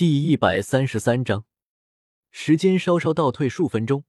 [0.00, 1.44] 第一百三十三章，
[2.30, 4.04] 时间稍稍倒退数分钟。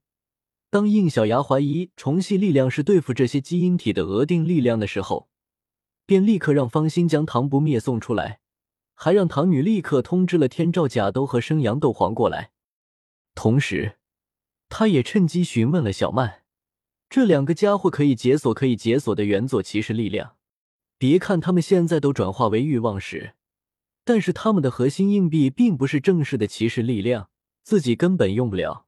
[0.70, 5.28] 当应小牙怀疑虫系力量是对付这些基因体的额定力量的时候，
[6.06, 8.40] 便立刻让方心将唐不灭送出来，
[8.94, 12.52] 还让唐女立刻通知了天照甲斗和生阳斗皇过来。
[13.34, 13.98] 同时，
[14.70, 16.44] 他也趁机询问了小曼，
[17.10, 20.36] 这两个家伙可以解锁可以解锁的原作骑士力量。
[20.96, 23.34] 别看他们现在都转化为欲望石。
[24.04, 27.30] 但是他们的核心硬币并不是正式的骑士力量，
[27.62, 28.86] 自己根本用不了。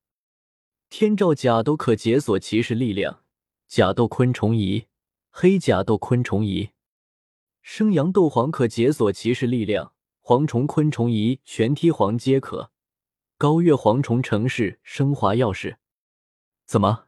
[0.90, 3.22] 天照甲都可解锁骑士力量，
[3.68, 4.86] 甲斗昆虫仪、
[5.30, 6.70] 黑甲斗昆虫仪；
[7.62, 12.70] 生阳斗皇可解锁骑士力量，蝗虫昆虫仪、玄梯皇皆可。
[13.36, 15.76] 高月蝗虫城市升华钥匙，
[16.66, 17.06] 怎么？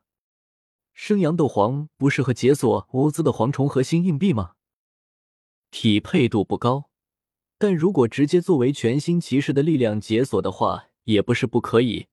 [0.92, 4.54] 生阳斗皇不适合解锁欧兹的蝗虫核心硬币吗？
[5.70, 6.90] 匹配度不高。
[7.58, 12.08] 但如果直接作为全新骑士的力量解锁的话，也不是不可以。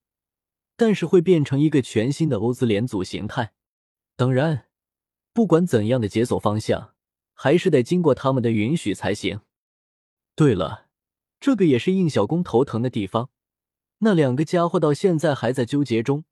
[0.76, 3.52] 但是会变成一个全新的欧兹联组形态。
[4.16, 4.66] 当然，
[5.32, 6.94] 不管怎样的解锁方向，
[7.32, 9.40] 还是得经过他们的允许才行。
[10.34, 10.86] 对了，
[11.38, 13.30] 这个也是应小公头疼的地方。
[13.98, 16.24] 那两个家伙到现在还在纠结中，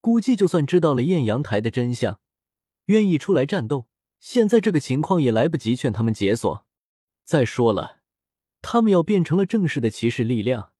[0.00, 2.20] 估计就算知道了艳阳台的真相，
[2.86, 3.86] 愿意出来战斗，
[4.18, 6.66] 现在这个情况也来不及劝他们解锁。
[7.24, 7.99] 再说了。
[8.62, 10.72] 他们要变成了正式的骑士力量，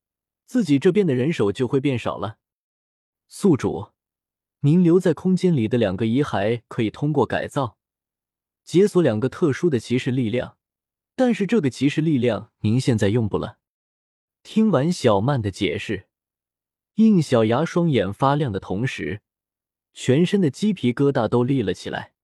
[0.46, 2.38] 自己这边的人手就会变少了。
[3.28, 3.90] 宿主，
[4.60, 7.78] 您留在空间里的两个遗骸可以通过改造
[8.64, 10.56] 解锁两个特殊的骑士力量，
[11.16, 13.58] 但是这个骑士力量您现在用不了。
[14.42, 16.08] 听完小曼的解释，
[16.94, 19.22] 应小牙双眼发亮的同时，
[19.92, 22.14] 全身的鸡皮疙瘩都立了起来。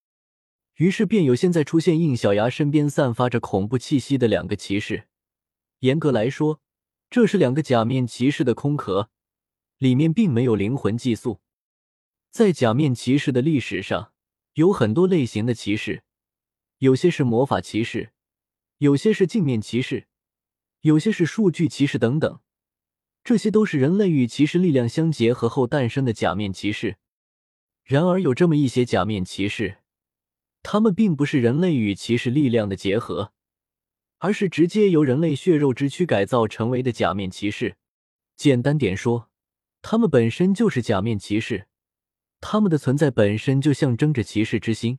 [0.77, 5.09] 于是便有现在出现应小牙身边散发着恐怖气息的两个骑士。
[5.87, 6.61] 严格来说，
[7.09, 9.09] 这是两个假面骑士的空壳，
[9.79, 11.41] 里面并没有灵魂寄宿。
[12.33, 14.12] 在假面骑士的历史上，
[14.55, 16.02] 有很多类型的骑士，
[16.79, 18.11] 有些是魔法骑士，
[18.79, 20.08] 有些是镜面骑士，
[20.80, 22.41] 有些是数据骑士等等。
[23.23, 26.97] 这些都是人类与骑士力量相结合后诞生的假面骑士。
[27.85, 29.79] 然而，有这么一些假面骑士，
[30.64, 33.33] 他们并不是人类与骑士力量的结合。
[34.19, 37.77] 而是直接由人类血肉之躯改造成为的假面骑士。
[38.37, 39.31] 简单点说，
[39.83, 41.67] 他们本身就是假面骑士，
[42.41, 44.99] 他们的存在本身就象征着骑士之心。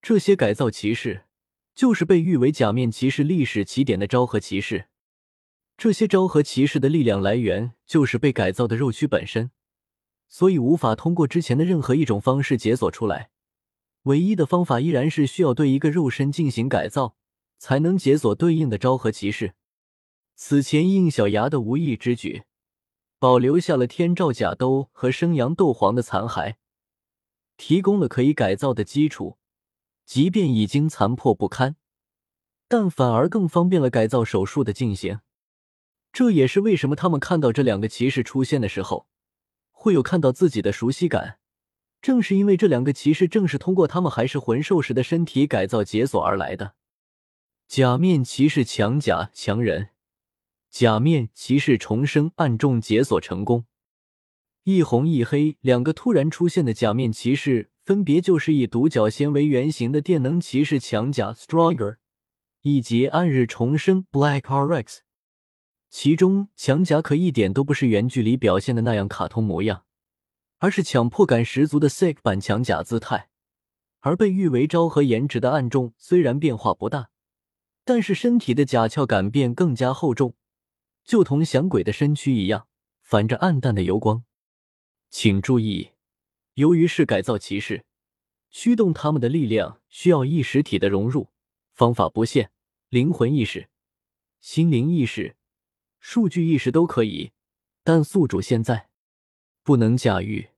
[0.00, 1.24] 这些改造骑士
[1.74, 4.86] 就是被誉为假面骑士历史起点的昭和骑士。
[5.76, 9.50] 这些昭和骑士的力量来源就是被改造的肉躯本身，
[10.28, 13.30] 所以无法通过之前的任何一种方式解锁出来。
[14.02, 17.16] 唯一的方法依然是需要对一个肉身进行改造。
[17.62, 19.54] 才能解锁对应的昭和骑士。
[20.34, 22.42] 此前应小牙的无意之举，
[23.20, 26.56] 保留下了天照甲兜和生阳斗皇的残骸，
[27.56, 29.38] 提供了可以改造的基础。
[30.04, 31.76] 即便已经残破不堪，
[32.66, 35.20] 但反而更方便了改造手术的进行。
[36.12, 39.06] 这也是为什么他们看到这两个骑士出现的时候，
[39.70, 41.38] 会有看到自己的熟悉感。
[42.00, 46.74] 正是因为这两个骑士正是通过他们还是魂兽时的身体改造解锁而来的。
[47.72, 49.88] 假面骑士强甲强人，
[50.68, 53.64] 假面骑士重生暗中解锁成功。
[54.64, 61.96] 一红一黑两个突然出现的假面骑士，分别就是以独角仙为原型的电能骑士强甲 Stronger，
[62.60, 64.98] 以及暗日重生 Black RX。
[65.88, 69.84] 其中强甲可一点都不是原剧里表现的那样卡通模样，
[70.58, 73.30] 而是强迫感十足的 Sick 版强甲姿态。
[74.00, 77.08] 而被誉为昭和颜值的暗重，虽然变化不大。
[77.84, 80.34] 但是身体的甲壳感变更加厚重，
[81.04, 82.68] 就同响鬼的身躯一样，
[83.00, 84.24] 反着暗淡的油光。
[85.10, 85.90] 请注意，
[86.54, 87.84] 由于是改造骑士，
[88.50, 91.30] 驱动他们的力量需要意识体的融入，
[91.72, 92.50] 方法不限，
[92.88, 93.68] 灵魂意识、
[94.40, 95.36] 心灵意识、
[95.98, 97.32] 数据意识都可以，
[97.82, 98.88] 但宿主现在
[99.64, 100.50] 不能驾驭。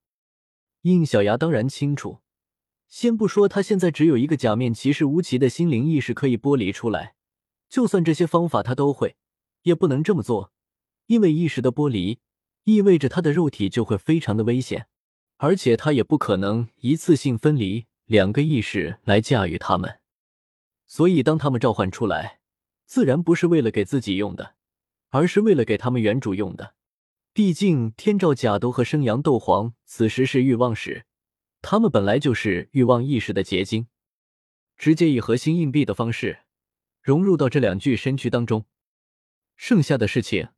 [0.83, 2.21] 应小牙当然清楚。
[2.87, 7.17] 先不说他现在只有一个假面骑士无奇的心灵意识可以剥离出来，
[7.75, 9.17] 就算这些方法他都会，
[9.63, 10.53] 也不能这么做，
[11.07, 12.21] 因为意识的剥离
[12.63, 14.87] 意味着他的肉体就会非常的危险，
[15.39, 19.99] 而且他也不可能一次性分离两个意识来驾驭他们。
[20.87, 22.39] 所以当他们召唤出来，
[22.87, 24.55] 自然不是为了给自己用的，
[25.09, 26.75] 而是为了给他们原主用的。
[27.33, 31.07] 毕竟天照甲斗和生阳斗皇此时是欲望使。
[31.61, 33.89] 他们本来就是欲望意识的结晶，
[34.77, 36.44] 直接以核心硬币的方式
[37.05, 38.65] 融入到这两具身躯当中，
[39.57, 40.49] 剩下的事情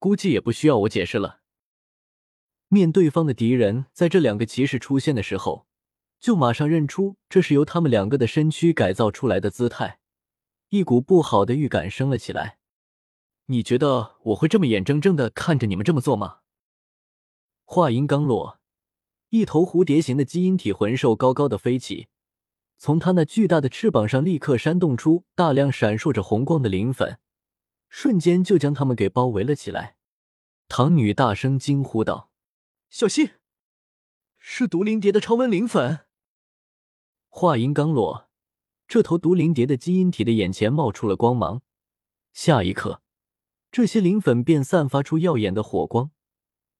[0.00, 1.42] 估计也不需要我解释了。
[2.66, 5.68] 面对方的敌人，在这两个骑士出现的时候，
[6.18, 10.00] 就马上认出这是由他们两个的身躯改造出来的姿态，
[10.70, 12.58] 一股不好的预感升了起来。
[13.46, 16.38] 你觉得我会这么眼睁睁的看着你们这么做吗？
[17.64, 18.58] 话音刚落，
[19.28, 22.08] 一头蝴蝶形的基因体魂兽高高的飞起，
[22.82, 27.20] 从它那巨大的翅膀上立刻扇动出大量闪烁着红光的磷粉，
[27.88, 29.94] 瞬间就将他们给包围了起来。
[30.66, 32.28] 唐女大声惊呼道
[32.90, 33.34] ：“小心，
[34.36, 36.00] 是毒灵蝶的超温磷粉！”
[37.30, 38.28] 话音刚落，
[38.88, 41.62] 这头毒灵蝶的基因体的眼前冒出了光芒，
[42.32, 43.00] 下一刻。
[43.70, 46.10] 这些磷粉便散发出耀眼的火光，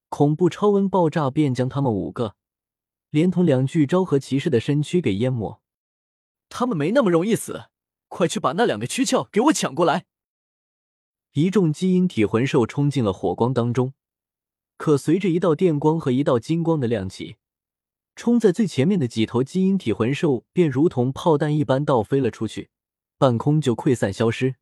[0.08, 2.34] 恐怖超温爆炸便将他们五个，
[3.10, 5.61] 连同两具昭和骑士的身躯给淹没。
[6.54, 7.70] 他们没那么容易死，
[8.08, 10.04] 快去把那两个躯壳给我抢过来！
[11.32, 13.94] 一众基因体魂兽冲进了火光当中，
[14.76, 17.36] 可随着一道电光和一道金光的亮起，
[18.14, 22.68] 冲在最前面的几头基因体魂兽便如同炮弹一般倒飞了出去，
[23.16, 24.56] 半空就溃散消失。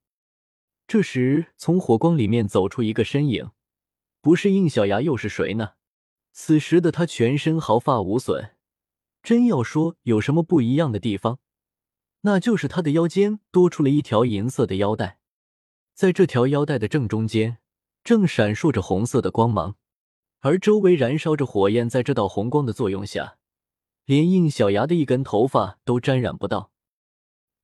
[0.86, 3.50] 这时，从火光里面走出一个身影，
[4.20, 5.72] 不是应小牙又是谁呢？
[6.32, 8.52] 此时的他全身毫发无损，
[9.24, 11.40] 真要说有什么不一样的地方，
[12.22, 15.18] 那就是他的腰间多出了一条银色的腰带，
[15.94, 17.58] 在这条腰带的正中间，
[18.04, 19.76] 正闪烁着红色的光芒，
[20.40, 23.36] 而周围燃烧着火焰，在这道红光的作用下，
[24.04, 26.72] 连应小牙的一根头发都沾染不到。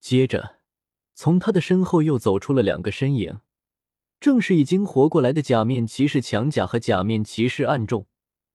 [0.00, 0.56] 接着。
[1.18, 3.40] 从他的身后又走出了两个身影，
[4.20, 8.06] 正是已经活过来的假面骑士强甲和假面骑士暗重，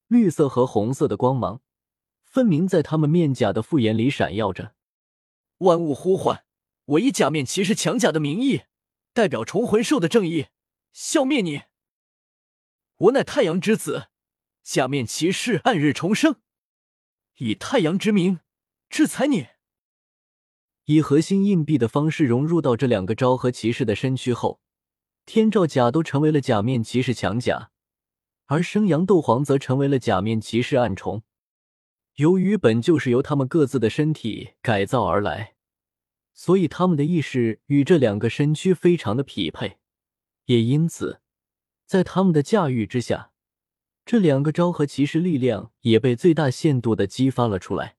[0.08, 1.62] 绿色和红色的光芒
[2.24, 4.76] 分明在他们面甲的复眼里闪耀着。
[5.62, 6.44] 万物呼唤，
[6.86, 8.64] 我以假面骑士强甲的名义，
[9.14, 10.48] 代表重魂兽的正义，
[10.92, 11.64] 消灭你！
[12.98, 14.08] 我乃太阳之子，
[14.64, 16.38] 假面骑士暗日重生，
[17.38, 18.40] 以太阳之名
[18.90, 19.48] 制裁你！
[20.86, 24.60] 以核心硬币的方式融入到这两个昭和骑士的身躯后，
[25.26, 27.70] 天照甲都成为了假面骑士强甲，
[28.48, 31.22] 而生阳斗皇则成为了假面骑士暗虫。
[32.16, 35.51] 由于本就是由他们各自的身体改造而来，
[36.34, 39.80] 所以他们的意识与这两个身躯非常的匹配，
[40.46, 41.22] 也因此，
[41.86, 43.32] 在他们的驾驭之下，
[44.06, 47.98] 这两个昭和骑士力量也被最大限度的激发了出来。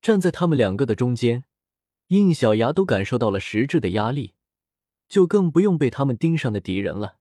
[0.00, 1.44] 站在他们两个的中间。
[2.10, 4.34] 应小牙都感受到了实质的压力，
[5.08, 7.18] 就更不用被他们盯上的敌人了。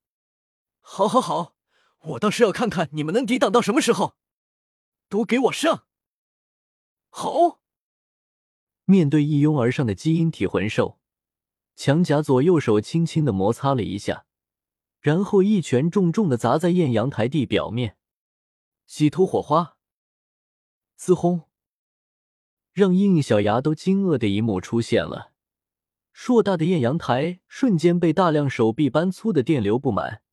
[0.80, 1.56] 好，好，好，
[2.00, 4.16] 我倒是要看看你们能抵挡到什么时候！
[5.08, 5.86] 都给我上！
[7.12, 7.59] 好。
[8.90, 10.98] 面对一拥而上的基因体魂兽，
[11.76, 14.26] 强甲左右手轻轻的摩擦了一下，
[15.00, 17.98] 然后一拳重重的砸在艳阳台地表面，
[18.88, 19.78] 洗突火花，
[20.98, 21.44] 嘶轰。
[22.74, 25.34] 让应小牙都惊愕的一幕出现了，
[26.12, 30.24] 硕大的艳阳台瞬间被大量手臂般粗的电流布满，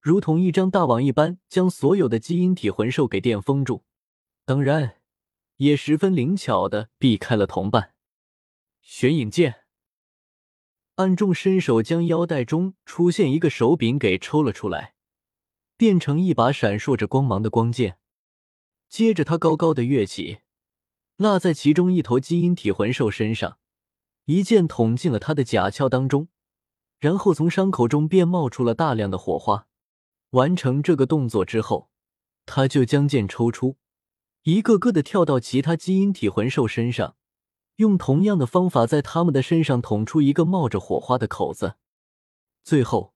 [0.00, 3.84] 如同一张大网一般，将所有的基因体魂兽给电封住。
[4.44, 4.96] 当然，
[5.56, 7.94] 也十分灵巧的避开了同伴。
[8.80, 9.64] 玄影剑，
[10.96, 14.94] 暗中伸手将腰带中出现一个手柄给抽了出来，
[15.76, 17.98] 变成一把闪烁着光芒的光剑。
[18.88, 20.40] 接着，他高高的跃起。
[21.16, 23.58] 落在其中一头基因体魂兽身上，
[24.24, 26.28] 一剑捅进了他的甲壳当中，
[26.98, 29.68] 然后从伤口中便冒出了大量的火花。
[30.30, 31.88] 完成这个动作之后，
[32.46, 33.76] 他就将剑抽出，
[34.44, 37.16] 一个个的跳到其他基因体魂兽身上，
[37.76, 41.76] 用同样的方法在他们的身上捅出一个冒着火花的口子，
[42.62, 43.14] 最后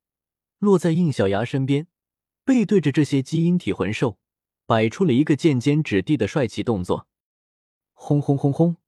[0.59, 1.87] 落在应小牙身边，
[2.47, 4.19] 背对着这些基因体魂兽，
[4.65, 7.07] 摆出了一个剑尖指地的帅气动作。
[7.93, 8.79] 轰轰轰轰！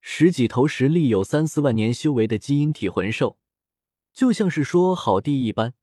[0.00, 3.36] 十几头实力有三四万年修为的基因体魂兽，
[4.14, 5.74] 就像是说好地一般，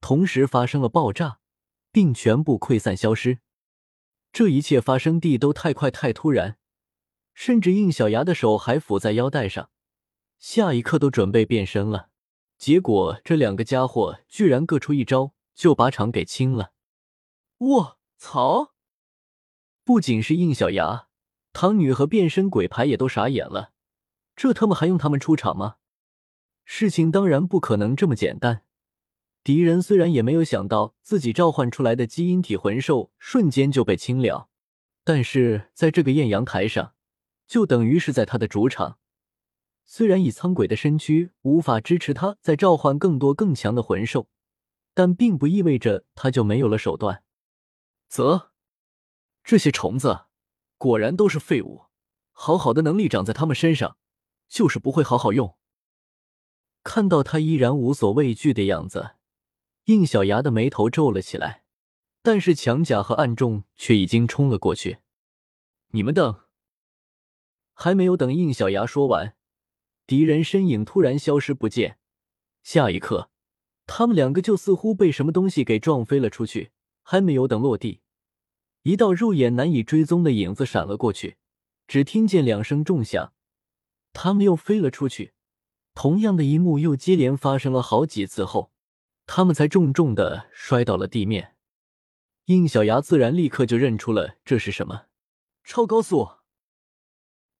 [0.00, 1.40] 同时发生了爆炸，
[1.90, 3.40] 并全部溃散消失。
[4.36, 6.58] 这一切发生地都太快太突然，
[7.32, 9.70] 甚至应小牙的手还抚在腰带上，
[10.38, 12.10] 下一刻都准备变身了。
[12.58, 16.72] 结果这两个家伙居然各出一招，就把场给清了。
[17.60, 18.74] 卧槽！
[19.82, 21.08] 不仅是应小牙。
[21.54, 23.72] 唐女和变身鬼牌也都傻眼了，
[24.34, 25.76] 这他妈还用他们出场吗？
[26.66, 28.65] 事情当然不可能这么简单。
[29.46, 34.48] 敌人虽然也没有想到自己召唤出来的基因体魂兽瞬间就被清了，
[35.04, 36.94] 但是在这个艳阳台上，
[37.46, 38.98] 就等于是在他的主场。
[39.84, 44.28] 虽然以苍鬼的身躯无法支持他再召唤更多更强的魂兽，
[44.94, 47.22] 但并不意味着他就没有了手段。
[48.08, 48.50] 啧，
[49.44, 50.22] 这些虫子
[50.76, 51.82] 果然都是废物，
[52.32, 53.96] 好好的能力长在他们身上，
[54.48, 55.56] 就是不会好好用。
[56.82, 59.12] 看到他依然无所畏惧的样子，
[59.86, 61.64] 应小牙的眉头皱了起来。
[62.22, 64.98] 但是强甲和暗众却已经冲了过去。
[65.88, 66.42] 你们等！
[67.72, 69.36] 还没有等应小牙说完，
[70.06, 71.98] 敌人身影突然消失不见。
[72.62, 73.30] 下一刻，
[73.86, 76.72] 他们两个就似乎被什么东西给撞飞了出去。
[77.08, 78.00] 还没有等落地，
[78.82, 81.36] 一道肉眼难以追踪的影子闪了过去。
[81.86, 83.32] 只听见两声重响，
[84.12, 85.34] 他们又飞了出去。
[85.94, 88.72] 同样的一幕又接连发生了好几次后，
[89.26, 91.56] 他们才重重的摔到了地面。
[92.46, 95.06] 应小牙自然立刻就认出了这是什么，
[95.64, 96.30] 超高速。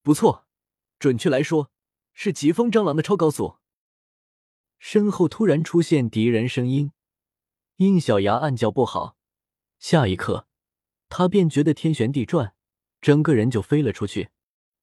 [0.03, 0.47] 不错，
[0.99, 1.73] 准确来说
[2.13, 3.57] 是疾风蟑螂的超高速。
[4.79, 6.93] 身后突然出现敌人声音，
[7.77, 9.17] 应小牙暗叫不好。
[9.79, 10.47] 下一刻，
[11.09, 12.55] 他便觉得天旋地转，
[13.01, 14.31] 整个人就飞了出去。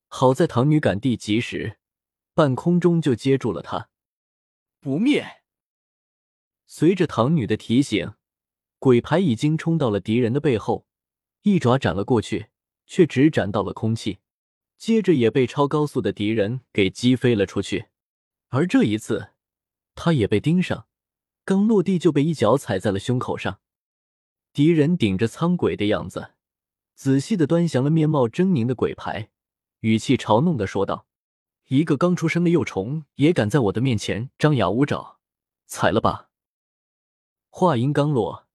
[0.07, 1.79] 好在唐女赶地及时，
[2.33, 3.89] 半空中就接住了他。
[4.81, 5.42] 不灭。
[6.75, 8.13] 随着唐女的提醒。
[8.79, 10.87] 鬼牌已经冲到了敌人的背后，
[11.43, 12.47] 一爪斩了过去，
[12.87, 14.17] 却只斩到了空气，
[14.79, 17.89] 接着也被超高速的敌人给击飞了出去。
[18.49, 19.33] 而这一次，
[19.93, 20.87] 他也被盯上，
[21.45, 23.59] 刚落地就被一脚踩在了胸口上。
[24.51, 26.31] 敌人顶着苍鬼的样子，
[26.95, 29.29] 仔细的端详了面貌狰狞的鬼牌，
[29.81, 31.05] 语气嘲弄的说道
[31.69, 35.19] ：“一个刚出生的幼虫也敢在我的面前张牙舞爪，
[35.67, 36.29] 踩了吧！”
[37.55, 38.47] 话音刚落。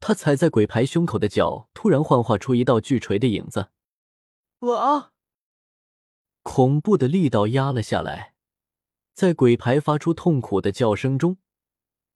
[0.00, 3.68] 他踩在鬼牌胸口的脚突然幻化出一道巨锤的影子，
[4.58, 5.12] 哇！
[6.42, 8.34] 恐怖的力道压了下来，
[9.14, 11.36] 在鬼牌发出痛苦的叫声中，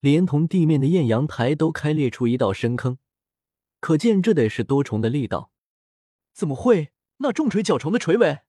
[0.00, 2.98] 连同地面的艳阳台都开裂出一道深坑，
[3.78, 5.52] 可见这得是多重的力道。
[6.32, 6.92] 怎么会？
[7.18, 8.40] 那重锤绞虫的锤尾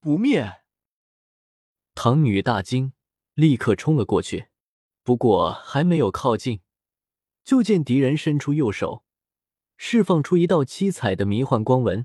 [0.00, 0.62] 不灭？
[1.94, 2.94] 唐女大惊，
[3.34, 4.48] 立刻冲了过去，
[5.02, 6.62] 不过还没有靠近。
[7.48, 9.04] 就见敌人伸出右手，
[9.78, 12.04] 释放出一道七彩的迷幻光纹，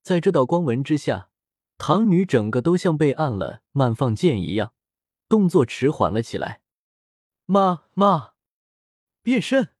[0.00, 1.28] 在这道光纹之下，
[1.76, 4.72] 唐女整个都像被按了慢放键一样，
[5.28, 6.62] 动作迟缓了起来。
[7.44, 8.32] 妈妈，
[9.22, 9.74] 变身！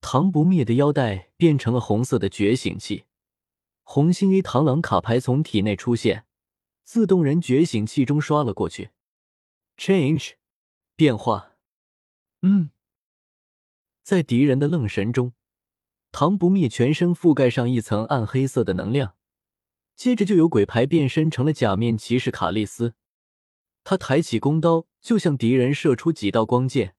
[0.00, 3.04] 唐不灭的腰带变成了红色的觉醒器，
[3.82, 6.24] 红心 A 螳螂卡牌从体内出现，
[6.84, 8.92] 自动人觉醒器中刷了过去。
[9.76, 10.36] Change，
[10.96, 11.52] 变化。
[12.40, 12.70] 嗯。
[14.08, 15.34] 在敌人的愣神中，
[16.12, 19.16] 唐不灭全身覆盖上一层暗黑色的能量，
[19.96, 22.94] 接着就有鬼牌变身成了假面骑士卡利斯。
[23.84, 26.96] 他抬起弓刀，就向敌人射出几道光剑。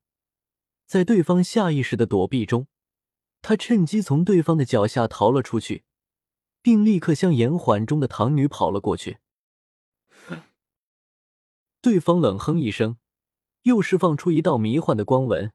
[0.85, 2.67] 在对方下意识的躲避中，
[3.41, 5.85] 他趁机从对方的脚下逃了出去，
[6.61, 9.17] 并立刻向延缓中的唐女跑了过去。
[11.81, 12.97] 对方冷哼一声，
[13.63, 15.51] 又释放出一道迷幻的光纹。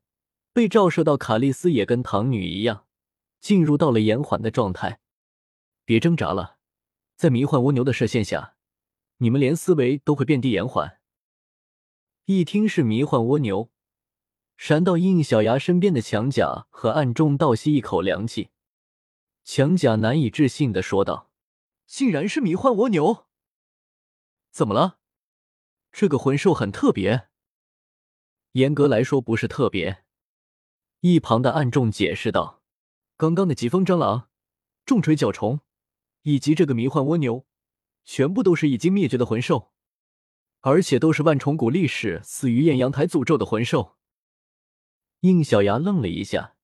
[0.54, 2.86] 被照射到卡莉丝也跟唐女一样，
[3.40, 5.00] 进入到了延缓的状态。
[5.84, 6.58] 别挣扎了，
[7.16, 8.54] 在迷幻蜗牛的射线下，
[9.16, 11.00] 你们连思维都会变低延缓。
[12.26, 13.72] 一听是迷幻蜗牛，
[14.56, 18.50] 闪到应小牙身边的强甲和暗中倒吸一口凉气。
[19.42, 21.32] 强甲难以置信的说道
[21.84, 23.26] ：“竟然是迷幻蜗牛？
[24.52, 25.00] 怎么了？
[25.90, 27.28] 这个魂兽很特别。
[28.52, 30.02] 严格来说，不是特别。”
[31.06, 32.62] 一旁的暗众解释道
[33.18, 34.30] ：“刚刚的疾风蟑螂、
[34.86, 35.60] 重锤角虫，
[36.22, 37.44] 以及这个迷幻蜗牛，
[38.04, 39.70] 全部都是已经灭绝的魂兽，
[40.62, 43.98] 而且都是万重谷历史死于艳阳台诅咒的魂兽。”
[45.20, 46.56] 应小牙愣了一下，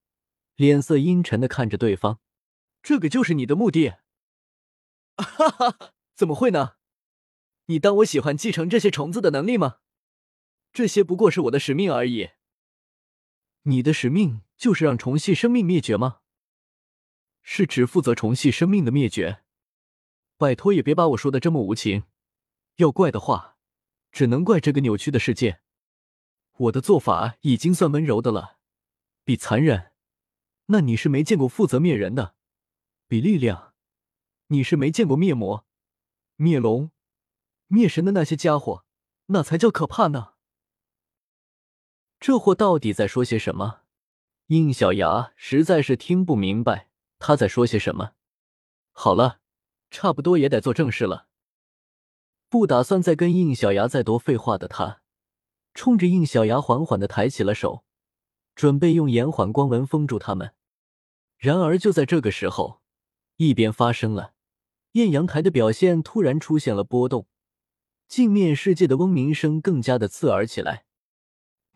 [0.56, 2.20] 脸色阴沉的看着对方
[2.82, 3.97] ：“这个就是你的目的
[5.20, 6.76] ？”“哈哈，怎么会呢？
[7.66, 9.80] 你当我喜欢继承这些虫子的能力吗？
[10.73, 12.30] 这些不过是我的使命而已。”
[13.62, 16.21] 你的使命就是让虫系生命灭绝吗？
[17.43, 19.43] 是只负责虫系生命的灭绝。
[20.37, 22.05] 拜托，也别把我说的这么无情。
[22.76, 23.59] 要怪的话，
[24.11, 25.61] 只能怪这个扭曲的世界。
[26.57, 28.59] 我的做法已经算温柔的了，
[29.25, 29.93] 比残忍，
[30.67, 32.35] 那你是没见过负责灭人的；
[33.07, 33.75] 比力量，
[34.47, 35.67] 你是没见过灭魔、
[36.37, 36.90] 灭龙、
[37.67, 38.85] 灭神的那些家伙，
[39.26, 40.35] 那才叫可怕呢。
[42.21, 43.81] 这货到底在说些什么？
[44.49, 48.12] 应小牙实在是听不明白他在说些什么。
[48.93, 49.41] 好了，
[49.91, 51.29] 差不多也得做正事了。
[52.50, 55.00] 不打算再跟应小牙再多废话的他，
[55.73, 57.85] 冲着应小牙缓缓的抬起了手，
[58.55, 60.53] 准备用延缓光纹封住他们。
[61.39, 62.83] 然而就在这个时候，
[63.37, 64.35] 一边发生了，
[64.93, 67.27] 艳阳台的表现突然出现了波动，
[68.07, 70.85] 镜面世界的嗡鸣声更加的刺耳起来。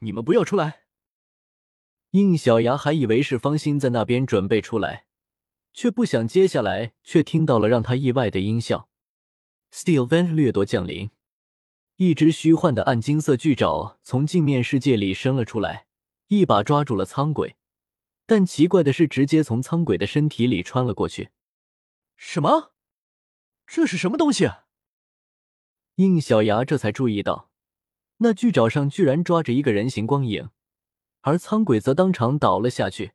[0.01, 0.83] 你们不要出来！
[2.11, 5.07] 应小牙还以为是方心在那边准备出来，
[5.73, 8.89] 却不想接下来却听到了让他意外的音效。
[9.73, 11.11] Steel Vent 掠夺降临，
[11.97, 15.87] 一只虚幻的暗金色巨爪从镜面世界里伸了出来，
[16.29, 17.57] 一把抓住了苍鬼。
[18.27, 21.31] 但奇怪的是，直接从苍鬼的身体里穿了过去。
[22.17, 22.73] 什么？
[23.67, 24.47] 这是什么东西？
[24.47, 24.67] 啊
[25.97, 27.51] 应小牙这才注意到，
[28.19, 30.51] 那巨爪上居然抓着一个人形光影，
[31.23, 33.13] 而苍鬼则当场倒了下去，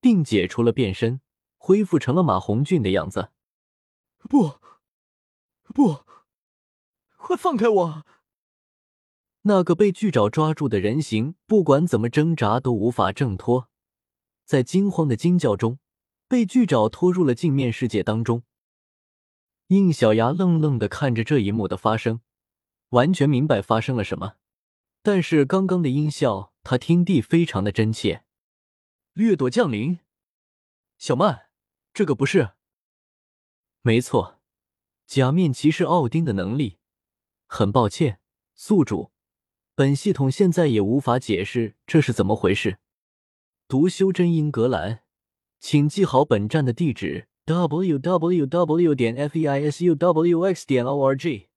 [0.00, 1.20] 并解除了变身，
[1.56, 3.30] 恢复成了马红俊的样子。
[4.18, 4.60] 不，
[5.74, 6.04] 不，
[7.16, 8.06] 快放开我！
[9.42, 13.68] 那个被巨爪抓住的人形，不管怎么挣扎都无法挣脱。
[14.44, 15.78] 在惊慌的惊叫中，
[16.28, 18.42] 被巨爪拖入了镜面世界当中。
[19.68, 22.20] 应小牙愣愣的看着这一幕的发生，
[22.96, 24.36] 完全明白发生了什么。
[25.02, 28.24] 但是刚刚的音效，他听地非常的真切。
[29.12, 30.00] 掠夺降临，
[30.98, 31.48] 小曼，
[31.92, 32.50] 这个不是？
[33.82, 34.40] 没错，
[35.06, 36.78] 假面骑士奥丁的能力。
[37.46, 38.18] 很抱歉，
[38.54, 39.12] 宿主，
[39.74, 42.78] 本系统现在也无法解释这是怎么回事。
[43.68, 45.00] 读修真英格兰，
[45.60, 48.94] 请记好本站的地址：w w w.
[48.94, 50.66] 点 f e i s u w x.
[50.66, 51.48] 点 o r g。